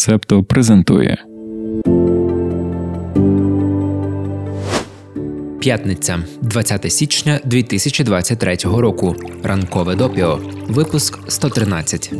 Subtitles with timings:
[0.00, 1.24] Септо презентує.
[5.60, 9.16] П'ятниця, 20 січня 2023 року.
[9.42, 10.38] Ранкове допіо.
[10.68, 12.12] Випуск 113.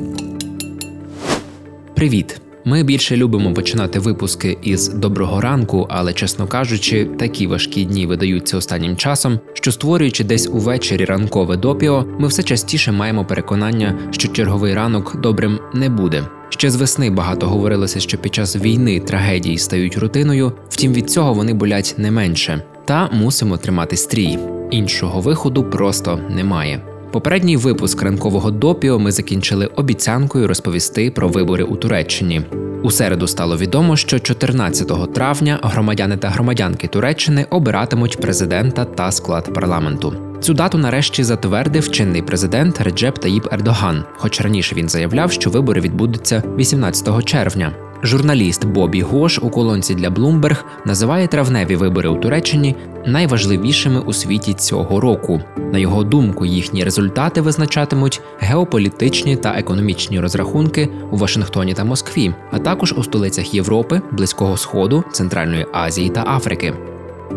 [1.94, 2.40] Привіт.
[2.64, 8.56] Ми більше любимо починати випуски із доброго ранку, але чесно кажучи, такі важкі дні видаються
[8.56, 14.74] останнім часом, що створюючи десь увечері ранкове допіо, ми все частіше маємо переконання, що черговий
[14.74, 16.26] ранок добрим не буде.
[16.50, 21.34] Ще з весни багато говорилося, що під час війни трагедії стають рутиною, втім від цього
[21.34, 22.62] вони болять не менше.
[22.84, 24.38] Та мусимо тримати стрій.
[24.70, 26.82] Іншого виходу просто немає.
[27.12, 32.42] Попередній випуск ранкового допіо ми закінчили обіцянкою розповісти про вибори у Туреччині.
[32.82, 39.54] У середу стало відомо, що 14 травня громадяни та громадянки Туреччини обиратимуть президента та склад
[39.54, 40.14] парламенту.
[40.40, 45.80] Цю дату нарешті затвердив чинний президент Реджеп Таїб Ердоган, хоч раніше він заявляв, що вибори
[45.80, 47.89] відбудуться 18 червня.
[48.02, 54.54] Журналіст Бобі Гош у колонці для Bloomberg називає травневі вибори у Туреччині найважливішими у світі
[54.54, 55.40] цього року.
[55.72, 62.58] На його думку, їхні результати визначатимуть геополітичні та економічні розрахунки у Вашингтоні та Москві, а
[62.58, 66.74] також у столицях Європи, Близького Сходу, Центральної Азії та Африки.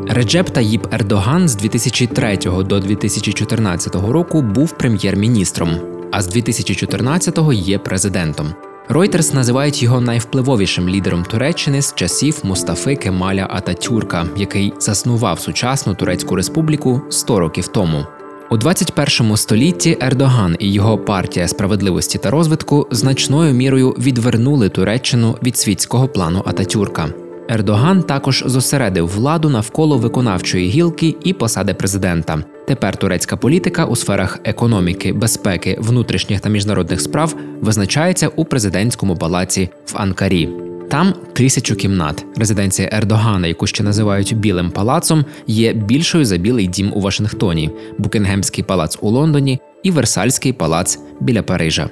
[0.08, 5.70] Реджеп Таїб Ердоган з 2003 до 2014 року був прем'єр-міністром,
[6.12, 8.54] а з 2014-го є президентом.
[8.90, 16.36] Reuters називають його найвпливовішим лідером Туреччини з часів Мустафи Кемаля Ататюрка, який заснував сучасну турецьку
[16.36, 18.06] республіку 100 років тому.
[18.52, 25.58] У 21 столітті Ердоган і його партія справедливості та розвитку значною мірою відвернули Туреччину від
[25.58, 27.23] світського плану Ататюрка.
[27.50, 32.44] Ердоган також зосередив владу навколо виконавчої гілки і посади президента.
[32.68, 39.70] Тепер турецька політика у сферах економіки, безпеки, внутрішніх та міжнародних справ визначається у президентському палаці
[39.86, 40.50] в Анкарі.
[40.90, 42.26] Там тисячу кімнат.
[42.38, 48.64] Резиденція Ердогана, яку ще називають Білим палацом, є більшою за Білий дім у Вашингтоні, Букінгемський
[48.64, 51.90] палац у Лондоні і Версальський палац біля Парижа.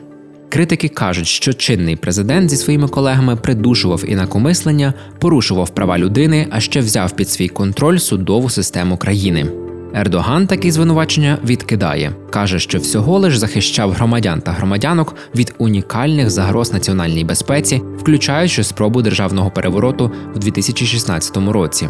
[0.52, 6.80] Критики кажуть, що чинний президент зі своїми колегами придушував інакомислення, порушував права людини, а ще
[6.80, 9.46] взяв під свій контроль судову систему країни.
[9.94, 16.74] Ердоган такі звинувачення відкидає, каже, що всього лиш захищав громадян та громадянок від унікальних загроз
[16.74, 21.88] національній безпеці, включаючи спробу державного перевороту в 2016 році.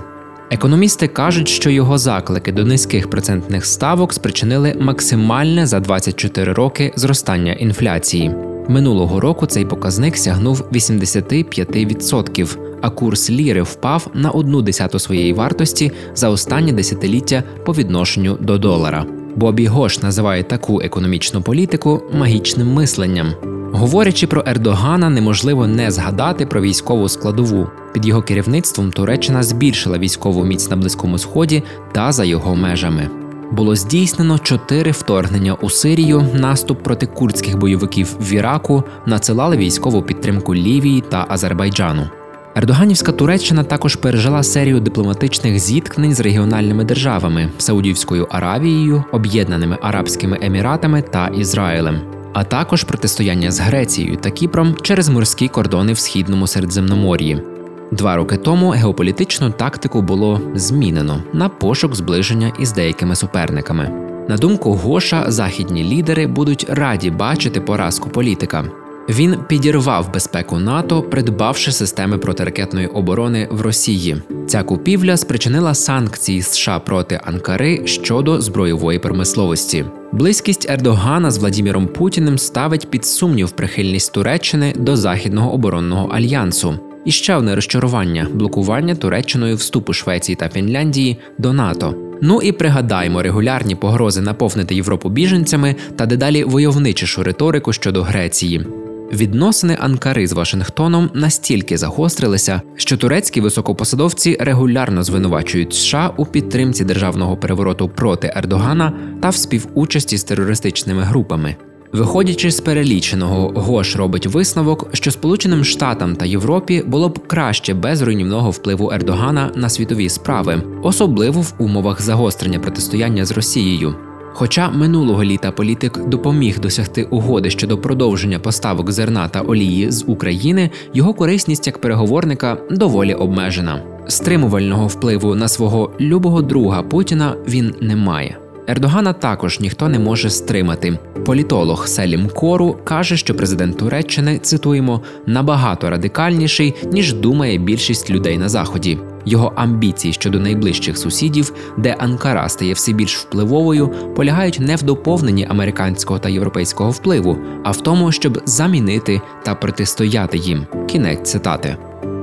[0.52, 7.54] Економісти кажуть, що його заклики до низьких процентних ставок спричинили максимальне за 24 роки зростання
[7.54, 8.51] інфляції.
[8.70, 15.92] Минулого року цей показник сягнув 85%, а курс ліри впав на одну десяту своєї вартості
[16.16, 19.06] за останні десятиліття по відношенню до долара.
[19.36, 23.34] Бобі Гош називає таку економічну політику магічним мисленням.
[23.74, 27.68] Говорячи про Ердогана, неможливо не згадати про військову складову.
[27.94, 33.21] Під його керівництвом Туреччина збільшила військову міць на Близькому Сході та за його межами
[33.52, 40.56] було здійснено чотири вторгнення у Сирію, наступ проти курдських бойовиків в Іраку, надсилали військову підтримку
[40.56, 42.10] Лівії та Азербайджану.
[42.56, 51.02] Ердоганівська Туреччина також пережила серію дипломатичних зіткнень з регіональними державами Саудівською Аравією, Об'єднаними Арабськими Еміратами
[51.02, 52.02] та Ізраїлем,
[52.34, 57.51] а також протистояння з Грецією та Кіпром через морські кордони в східному Середземномор'ї.
[57.92, 63.92] Два роки тому геополітичну тактику було змінено на пошук зближення із деякими суперниками.
[64.30, 68.66] На думку Гоша, західні лідери будуть раді бачити поразку політика.
[69.10, 74.22] Він підірвав безпеку НАТО, придбавши системи протиракетної оборони в Росії.
[74.48, 79.86] Ця купівля спричинила санкції США проти Анкари щодо збройової промисловості.
[80.12, 86.91] Близькість Ердогана з Владіміром Путіним ставить під сумнів прихильність Туреччини до західного оборонного альянсу.
[87.06, 91.96] І ще одне розчарування блокування Туреччиною вступу Швеції та Фінляндії до НАТО.
[92.22, 98.66] Ну і пригадаймо регулярні погрози наповнити Європу біженцями та дедалі войовничішу риторику щодо Греції.
[99.14, 107.38] Відносини Анкари з Вашингтоном настільки загострилися, що турецькі високопосадовці регулярно звинувачують США у підтримці державного
[107.38, 111.56] перевороту проти Ердогана та в співучасті з терористичними групами.
[111.94, 118.02] Виходячи з переліченого, Гош робить висновок, що Сполученим Штатам та Європі було б краще без
[118.02, 123.96] руйнівного впливу Ердогана на світові справи, особливо в умовах загострення протистояння з Росією.
[124.34, 130.70] Хоча минулого літа політик допоміг досягти угоди щодо продовження поставок зерна та олії з України,
[130.94, 133.84] його корисність як переговорника доволі обмежена.
[134.08, 138.38] Стримувального впливу на свого любого друга Путіна він не має.
[138.72, 141.00] Ердогана також ніхто не може стримати.
[141.26, 148.50] Політолог Селім Кору каже, що президент Туреччини цитуємо набагато радикальніший ніж думає більшість людей на
[148.50, 148.98] заході.
[149.26, 155.48] Його амбіції щодо найближчих сусідів, де Анкара стає все більш впливовою, полягають не в доповненні
[155.50, 160.66] американського та європейського впливу, а в тому, щоб замінити та протистояти їм.
[160.88, 161.78] Кінець цитати.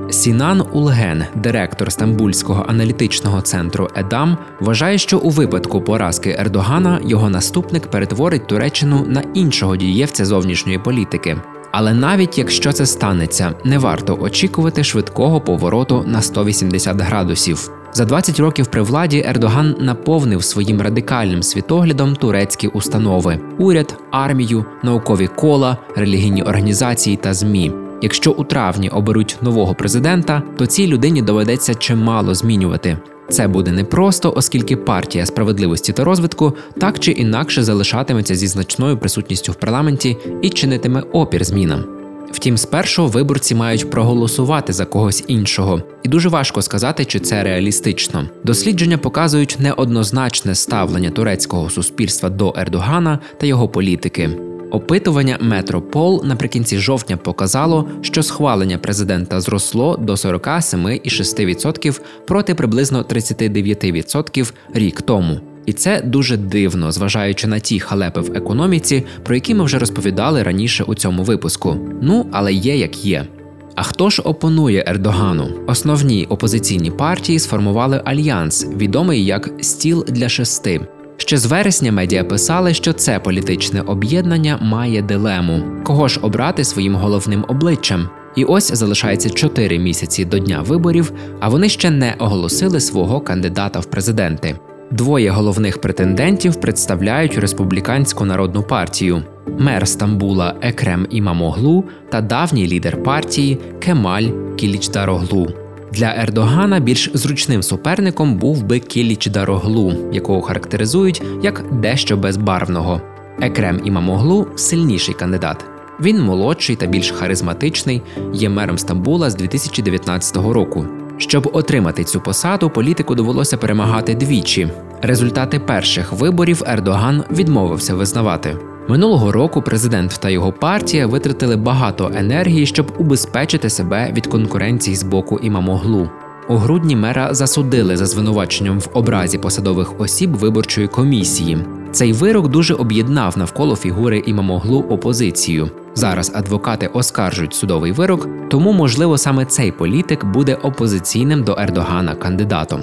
[0.09, 7.87] Сінан Улген, директор Стамбульського аналітичного центру Едам, вважає, що у випадку поразки Ердогана його наступник
[7.87, 11.37] перетворить Туреччину на іншого дієвця зовнішньої політики.
[11.71, 17.71] Але навіть якщо це станеться, не варто очікувати швидкого повороту на 180 градусів.
[17.93, 25.27] За 20 років при владі Ердоган наповнив своїм радикальним світоглядом турецькі установи: уряд, армію, наукові
[25.27, 27.88] кола, релігійні організації та змі.
[28.01, 32.97] Якщо у травні оберуть нового президента, то цій людині доведеться чимало змінювати.
[33.29, 39.51] Це буде непросто, оскільки партія справедливості та розвитку так чи інакше залишатиметься зі значною присутністю
[39.51, 41.83] в парламенті і чинитиме опір змінам.
[42.31, 48.29] Втім, спершу виборці мають проголосувати за когось іншого, і дуже важко сказати, чи це реалістично.
[48.43, 54.29] Дослідження показують неоднозначне ставлення турецького суспільства до Ердогана та його політики.
[54.71, 65.01] Опитування Метропол наприкінці жовтня показало, що схвалення президента зросло до 47,6% проти приблизно 39% рік
[65.01, 65.39] тому.
[65.65, 70.43] І це дуже дивно, зважаючи на ті халепи в економіці, про які ми вже розповідали
[70.43, 71.77] раніше у цьому випуску.
[72.01, 73.27] Ну але є як є.
[73.75, 75.49] А хто ж опонує Ердогану?
[75.67, 80.81] Основні опозиційні партії сформували альянс, відомий як стіл для шести.
[81.21, 86.95] Ще з вересня медіа писали, що це політичне об'єднання має дилему, кого ж обрати своїм
[86.95, 88.09] головним обличчям.
[88.35, 93.79] І ось залишається 4 місяці до дня виборів, а вони ще не оголосили свого кандидата
[93.79, 94.59] в президенти.
[94.91, 99.23] Двоє головних претендентів представляють республіканську народну партію:
[99.59, 104.27] мер Стамбула Екрем Імамоглу та давній лідер партії Кемаль
[104.57, 105.47] Кілічдароглу.
[105.91, 113.01] Для Ердогана більш зручним суперником був би Кіліч Дароглу, якого характеризують як дещо безбарвного.
[113.41, 115.65] Екрем Імамоглу сильніший кандидат.
[116.01, 118.01] Він молодший та більш харизматичний,
[118.33, 120.85] є мером Стамбула з 2019 року.
[121.17, 124.69] Щоб отримати цю посаду, політику довелося перемагати двічі.
[125.01, 128.57] Результати перших виборів Ердоган відмовився визнавати.
[128.89, 135.03] Минулого року президент та його партія витратили багато енергії, щоб убезпечити себе від конкуренції з
[135.03, 136.09] боку імамоглу.
[136.47, 141.57] У грудні мера засудили за звинуваченням в образі посадових осіб виборчої комісії.
[141.91, 145.69] Цей вирок дуже об'єднав навколо фігури імамоглу опозицію.
[145.95, 152.81] Зараз адвокати оскаржують судовий вирок, тому можливо саме цей політик буде опозиційним до Ердогана кандидатом.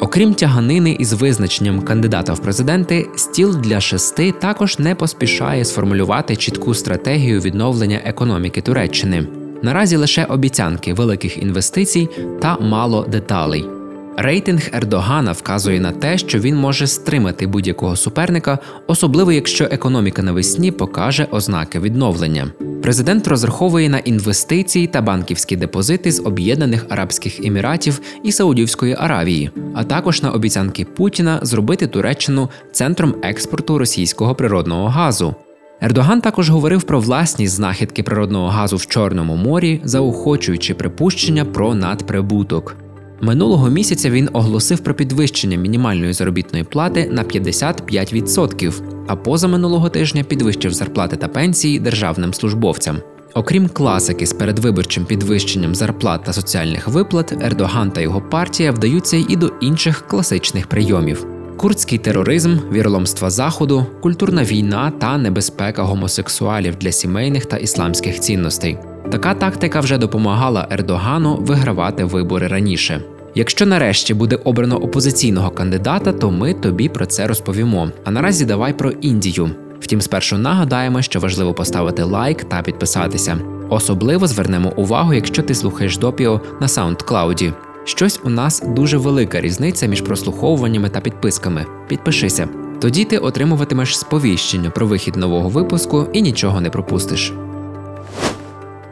[0.00, 6.74] Окрім тяганини із визначенням кандидата в президенти, стіл для шести також не поспішає сформулювати чітку
[6.74, 9.26] стратегію відновлення економіки Туреччини.
[9.62, 12.08] Наразі лише обіцянки великих інвестицій
[12.40, 13.79] та мало деталей.
[14.22, 20.70] Рейтинг Ердогана вказує на те, що він може стримати будь-якого суперника, особливо якщо економіка навесні
[20.70, 22.50] покаже ознаки відновлення.
[22.82, 29.84] Президент розраховує на інвестиції та банківські депозити з Об'єднаних Арабських Еміратів і Саудівської Аравії, а
[29.84, 35.34] також на обіцянки Путіна зробити Туреччину центром експорту російського природного газу.
[35.80, 42.76] Ердоган також говорив про власні знахідки природного газу в Чорному морі, заохочуючи припущення про надприбуток.
[43.20, 48.72] Минулого місяця він оголосив про підвищення мінімальної заробітної плати на 55%,
[49.06, 52.98] а позаминулого тижня підвищив зарплати та пенсії державним службовцям.
[53.34, 59.36] Окрім класики з передвиборчим підвищенням зарплат та соціальних виплат, Ердоган та його партія вдаються і
[59.36, 61.26] до інших класичних прийомів:
[61.60, 68.78] курдський тероризм, віроломства заходу, культурна війна та небезпека гомосексуалів для сімейних та ісламських цінностей.
[69.10, 73.02] Така тактика вже допомагала Ердогану вигравати вибори раніше.
[73.34, 77.90] Якщо нарешті буде обрано опозиційного кандидата, то ми тобі про це розповімо.
[78.04, 79.50] А наразі давай про Індію.
[79.80, 83.38] Втім, спершу нагадаємо, що важливо поставити лайк та підписатися.
[83.68, 87.52] Особливо звернемо увагу, якщо ти слухаєш допіо на SoundCloud.
[87.90, 91.66] Щось у нас дуже велика різниця між прослуховуваннями та підписками.
[91.88, 92.48] Підпишися.
[92.80, 97.32] Тоді ти отримуватимеш сповіщення про вихід нового випуску і нічого не пропустиш.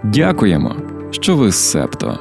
[0.03, 0.77] Дякуємо,
[1.11, 2.19] що ви з Септо.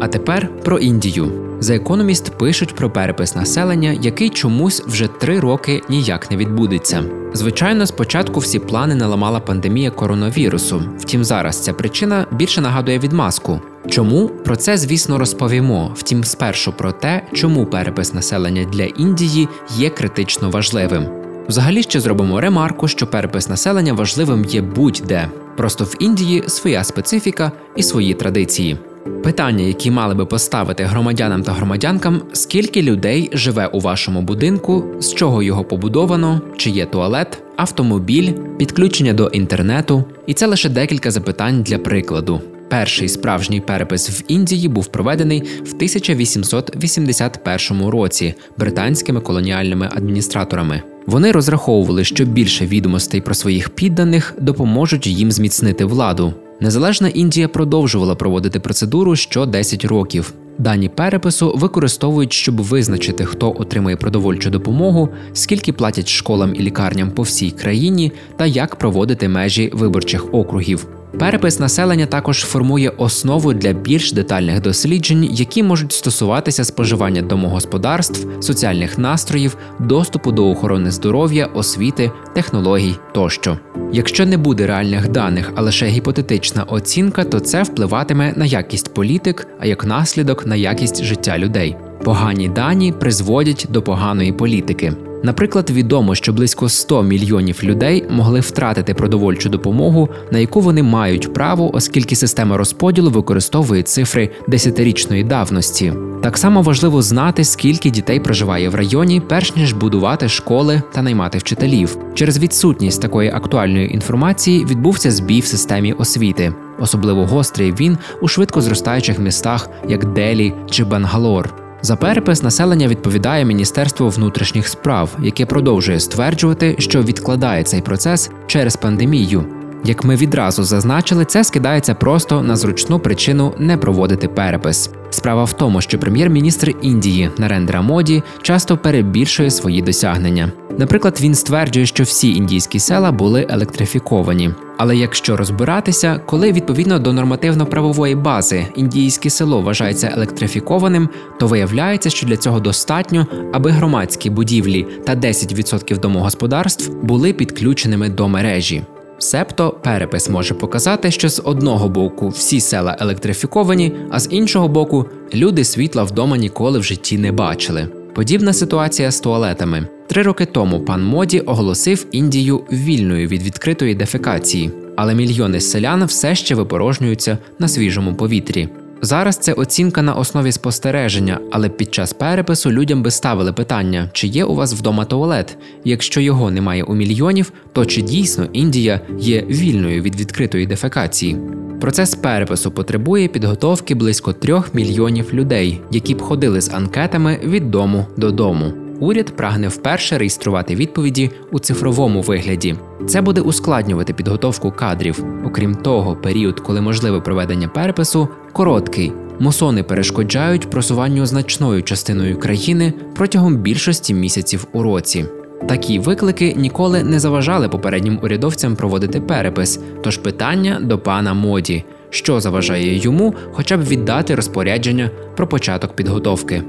[0.00, 1.32] А тепер про Індію.
[1.60, 7.04] За економіст пишуть про перепис населення, який чомусь вже три роки ніяк не відбудеться.
[7.32, 10.82] Звичайно, спочатку всі плани наламала пандемія коронавірусу.
[10.98, 13.60] Втім, зараз ця причина більше нагадує відмазку.
[13.90, 15.94] Чому про це, звісно, розповімо.
[15.96, 21.06] Втім, спершу про те, чому перепис населення для Індії є критично важливим.
[21.48, 25.30] Взагалі ще зробимо ремарку, що перепис населення важливим є будь-де.
[25.56, 28.78] Просто в Індії своя специфіка і свої традиції.
[29.22, 35.14] Питання, які мали би поставити громадянам та громадянкам, скільки людей живе у вашому будинку, з
[35.14, 41.62] чого його побудовано, чи є туалет, автомобіль, підключення до інтернету, і це лише декілька запитань
[41.62, 42.40] для прикладу.
[42.70, 50.82] Перший справжній перепис в Індії був проведений в 1881 році британськими колоніальними адміністраторами.
[51.06, 56.34] Вони розраховували, що більше відомостей про своїх підданих допоможуть їм зміцнити владу.
[56.60, 60.32] Незалежна Індія продовжувала проводити процедуру що 10 років.
[60.58, 67.22] Дані перепису використовують, щоб визначити, хто отримує продовольчу допомогу, скільки платять школам і лікарням по
[67.22, 70.86] всій країні та як проводити межі виборчих округів.
[71.18, 78.98] Перепис населення також формує основу для більш детальних досліджень, які можуть стосуватися споживання домогосподарств, соціальних
[78.98, 83.58] настроїв, доступу до охорони здоров'я, освіти, технологій тощо.
[83.92, 89.46] Якщо не буде реальних даних, а лише гіпотетична оцінка, то це впливатиме на якість політик,
[89.60, 91.76] а як наслідок на якість життя людей.
[92.04, 94.92] Погані дані призводять до поганої політики.
[95.22, 101.34] Наприклад, відомо, що близько 100 мільйонів людей могли втратити продовольчу допомогу, на яку вони мають
[101.34, 105.92] право, оскільки система розподілу використовує цифри десятирічної давності.
[106.22, 111.38] Так само важливо знати, скільки дітей проживає в районі, перш ніж будувати школи та наймати
[111.38, 111.96] вчителів.
[112.14, 116.54] Через відсутність такої актуальної інформації відбувся збій в системі освіти.
[116.78, 121.59] Особливо гострий він у швидко зростаючих містах, як Делі чи Бангалор.
[121.82, 128.76] За перепис населення відповідає Міністерство внутрішніх справ, яке продовжує стверджувати, що відкладає цей процес через
[128.76, 129.59] пандемію.
[129.84, 134.90] Як ми відразу зазначили, це скидається просто на зручну причину не проводити перепис.
[135.10, 140.52] Справа в тому, що прем'єр-міністр Індії Нарендра Моді часто перебільшує свої досягнення.
[140.78, 144.50] Наприклад, він стверджує, що всі індійські села були електрифіковані.
[144.78, 151.08] Але якщо розбиратися, коли відповідно до нормативно-правової бази індійське село вважається електрифікованим,
[151.40, 158.28] то виявляється, що для цього достатньо, аби громадські будівлі та 10% домогосподарств були підключеними до
[158.28, 158.82] мережі.
[159.22, 165.06] Себто перепис може показати, що з одного боку всі села електрифіковані, а з іншого боку
[165.34, 167.88] люди світла вдома ніколи в житті не бачили.
[168.14, 169.86] Подібна ситуація з туалетами.
[170.06, 176.34] Три роки тому пан Моді оголосив Індію вільною від відкритої дефекації, але мільйони селян все
[176.34, 178.68] ще випорожнюються на свіжому повітрі.
[179.02, 184.26] Зараз це оцінка на основі спостереження, але під час перепису людям би ставили питання, чи
[184.26, 185.58] є у вас вдома туалет.
[185.84, 191.36] Якщо його немає у мільйонів, то чи дійсно Індія є вільною від відкритої дефекації?
[191.80, 198.06] Процес перепису потребує підготовки близько трьох мільйонів людей, які б ходили з анкетами від дому
[198.16, 202.76] до дому уряд прагне вперше реєструвати відповіді у цифровому вигляді.
[203.06, 205.24] Це буде ускладнювати підготовку кадрів.
[205.46, 209.12] Окрім того, період, коли можливе проведення перепису, короткий.
[209.38, 215.24] Мусони перешкоджають просуванню значною частиною країни протягом більшості місяців у році.
[215.68, 219.80] Такі виклики ніколи не заважали попереднім урядовцям проводити перепис.
[220.02, 226.62] Тож питання до пана моді, що заважає йому, хоча б віддати розпорядження про початок підготовки.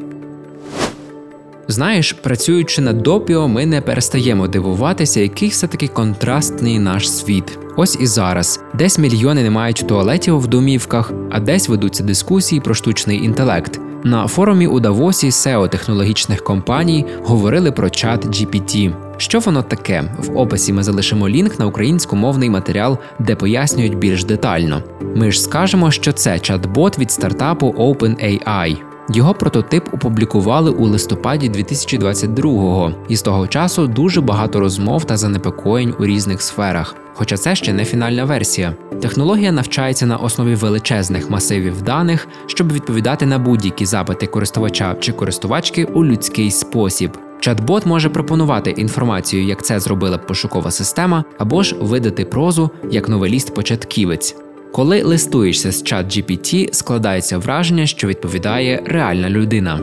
[1.71, 7.59] Знаєш, працюючи над допіо, ми не перестаємо дивуватися, який все-таки контрастний наш світ.
[7.77, 8.59] Ось і зараз.
[8.73, 13.79] Десь мільйони не мають туалетів в домівках, а десь ведуться дискусії про штучний інтелект.
[14.03, 18.93] На форумі у Давосі SEO технологічних компаній говорили про чат GPT.
[19.17, 20.03] Що воно таке?
[20.17, 24.83] В описі ми залишимо лінк на українськомовний матеріал, де пояснюють більш детально.
[25.15, 28.90] Ми ж скажемо, що це чат-бот від стартапу OpenAI.
[29.10, 35.93] Його прототип опублікували у листопаді 2022-го, і з того часу дуже багато розмов та занепокоєнь
[36.00, 36.96] у різних сферах.
[37.13, 38.74] Хоча це ще не фінальна версія.
[39.01, 45.86] Технологія навчається на основі величезних масивів даних, щоб відповідати на будь-які запити користувача чи користувачки
[45.86, 47.17] у людський спосіб.
[47.41, 54.36] Чат-бот може пропонувати інформацію, як це зробила пошукова система, або ж видати прозу як новеліст-початківець.
[54.71, 59.79] Коли листуєшся з чат GPT, складається враження, що відповідає реальна людина.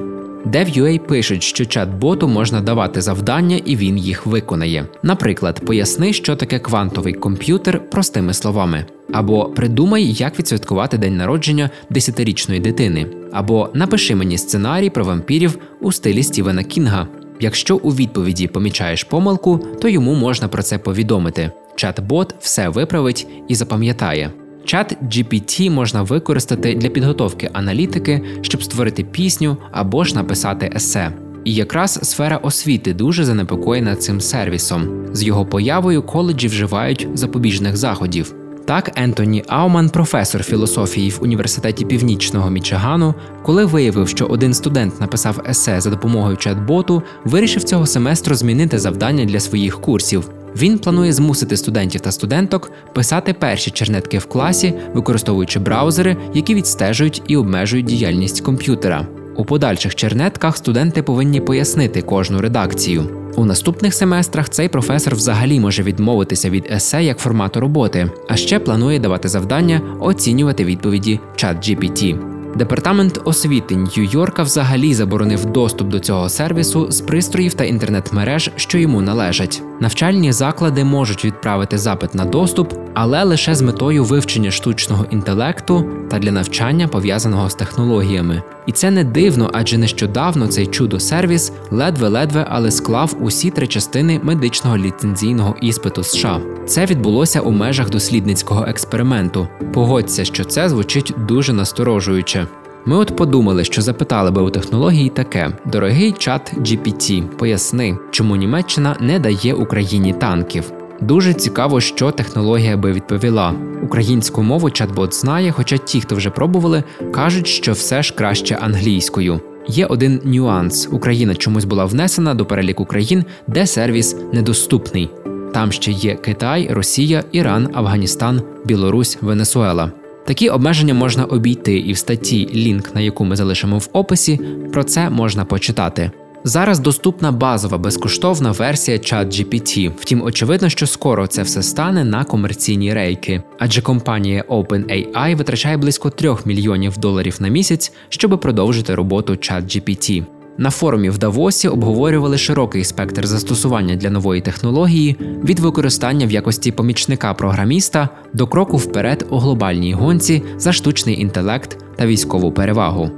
[0.47, 4.87] DevUA пишуть, що чат-боту можна давати завдання і він їх виконає.
[5.03, 8.87] Наприклад, поясни, що таке квантовий комп'ютер простими словами.
[9.13, 15.93] Або придумай, як відсвяткувати день народження десятирічної дитини, або напиши мені сценарій про вампірів у
[15.93, 17.09] стилі Стівена Кінга.
[17.41, 21.51] Якщо у відповіді помічаєш помилку, то йому можна про це повідомити.
[21.77, 24.31] Чат-бот все виправить і запам'ятає.
[24.69, 31.13] Чат GPT можна використати для підготовки аналітики, щоб створити пісню або ж написати есе.
[31.45, 35.07] І якраз сфера освіти дуже занепокоєна цим сервісом.
[35.13, 38.35] З його появою коледжі вживають запобіжних заходів.
[38.65, 45.45] Так, Ентоні Ауман, професор філософії в університеті Північного Мічигану, коли виявив, що один студент написав
[45.49, 50.31] есе за допомогою чат-боту, вирішив цього семестру змінити завдання для своїх курсів.
[50.57, 57.23] Він планує змусити студентів та студенток писати перші чернетки в класі, використовуючи браузери, які відстежують
[57.27, 59.07] і обмежують діяльність комп'ютера.
[59.37, 63.05] У подальших чернетках студенти повинні пояснити кожну редакцію.
[63.37, 68.59] У наступних семестрах цей професор взагалі може відмовитися від есе як формату роботи, а ще
[68.59, 72.19] планує давати завдання оцінювати відповіді ChatGPT.
[72.57, 79.01] Департамент освіти Нью-Йорка взагалі заборонив доступ до цього сервісу з пристроїв та інтернет-мереж, що йому
[79.01, 79.63] належать.
[79.81, 86.19] Навчальні заклади можуть відправити запит на доступ, але лише з метою вивчення штучного інтелекту та
[86.19, 88.43] для навчання пов'язаного з технологіями.
[88.67, 94.77] І це не дивно, адже нещодавно цей чудо-сервіс ледве-ледве, але склав усі три частини медичного
[94.77, 96.41] ліцензійного іспиту США.
[96.67, 99.49] Це відбулося у межах дослідницького експерименту.
[99.75, 102.47] Погодься, що це звучить дуже насторожуюче.
[102.87, 108.97] Ми от подумали, що запитали би у технології таке: дорогий чат GPT, поясни, чому Німеччина
[109.01, 110.73] не дає Україні танків.
[111.01, 113.55] Дуже цікаво, що технологія би відповіла.
[113.83, 116.83] Українську мову чат-бот знає, хоча ті, хто вже пробували,
[117.13, 119.41] кажуть, що все ж краще англійською.
[119.69, 125.11] Є один нюанс: Україна чомусь була внесена до переліку країн, де сервіс недоступний.
[125.55, 129.93] Там ще є Китай, Росія, Іран, Афганістан, Білорусь, Венесуела.
[130.29, 134.41] Такі обмеження можна обійти, і в статті, лінк на яку ми залишимо в описі,
[134.73, 136.11] про це можна почитати.
[136.45, 142.95] Зараз доступна базова безкоштовна версія ChatGPT, втім, очевидно, що скоро це все стане на комерційні
[142.95, 150.25] рейки, адже компанія OpenAI витрачає близько 3 мільйонів доларів на місяць, щоб продовжити роботу ChatGPT.
[150.61, 156.73] На форумі в Давосі обговорювали широкий спектр застосування для нової технології від використання в якості
[156.73, 163.11] помічника програміста до кроку вперед у глобальній гонці за штучний інтелект та військову перевагу.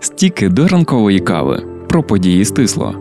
[0.00, 2.94] Стіки до ранкової кави про події стисло.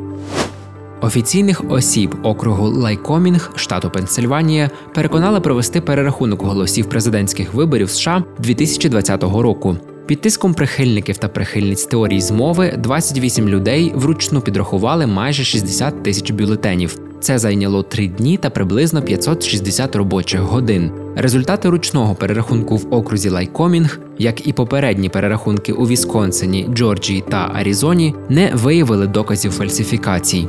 [1.01, 9.77] Офіційних осіб округу Лайкомінг штату Пенсильванія переконали провести перерахунок голосів президентських виборів США 2020 року.
[10.09, 16.99] Під тиском прихильників та прихильниць теорії змови 28 людей вручну підрахували майже 60 тисяч бюлетенів.
[17.19, 20.91] Це зайняло три дні та приблизно 560 робочих годин.
[21.15, 28.15] Результати ручного перерахунку в окрузі Лайкомінг, як і попередні перерахунки у Вісконсині, Джорджії та Аризоні,
[28.29, 30.47] не виявили доказів фальсифікацій.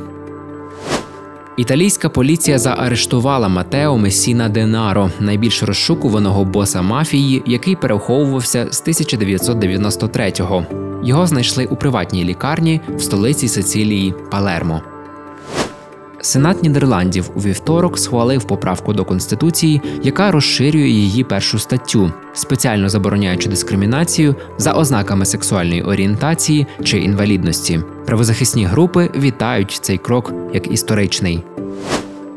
[1.61, 10.65] Італійська поліція заарештувала Матео Месіна Денаро, найбільш розшукуваного боса мафії, який переховувався з 1993-го.
[11.03, 14.81] Його знайшли у приватній лікарні в столиці Сицилії Палермо.
[16.21, 23.49] Сенат Нідерландів у вівторок схвалив поправку до конституції, яка розширює її першу статтю, спеціально забороняючи
[23.49, 27.79] дискримінацію за ознаками сексуальної орієнтації чи інвалідності.
[28.05, 31.43] Правозахисні групи вітають цей крок як історичний.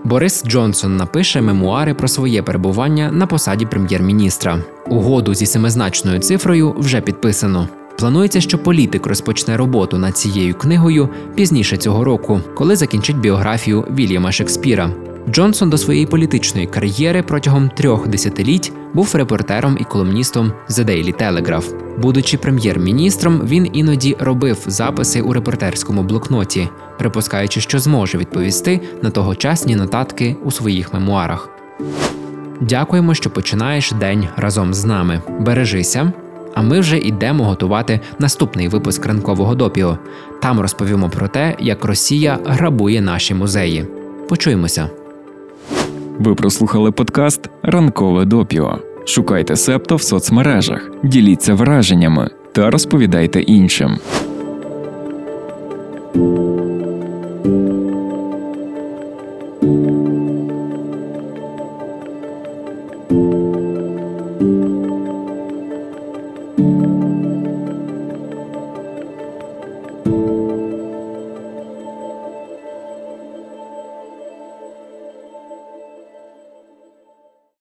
[0.04, 4.58] Борис Джонсон напише мемуари про своє перебування на посаді прем'єр-міністра.
[4.86, 7.68] Угоду зі семизначною цифрою вже підписано.
[7.98, 14.32] Планується, що політик розпочне роботу над цією книгою пізніше цього року, коли закінчить біографію Вільяма
[14.32, 14.90] Шекспіра.
[15.30, 21.98] Джонсон до своєї політичної кар'єри протягом трьох десятиліть був репортером і колумністом The Daily Telegraph.
[21.98, 29.76] Будучи прем'єр-міністром, він іноді робив записи у репортерському блокноті, припускаючи, що зможе відповісти на тогочасні
[29.76, 31.48] нотатки у своїх мемуарах.
[32.60, 35.22] Дякуємо, що починаєш день разом з нами.
[35.40, 36.12] Бережися.
[36.54, 39.98] А ми вже йдемо готувати наступний випуск ранкового допіо.
[40.42, 43.86] Там розповімо про те, як Росія грабує наші музеї.
[44.28, 44.90] Почуємося.
[46.18, 48.78] Ви прослухали подкаст Ранкове допіо.
[49.06, 53.98] Шукайте септо в соцмережах, діліться враженнями та розповідайте іншим.